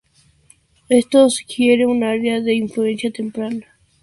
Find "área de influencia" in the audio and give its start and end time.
2.03-3.11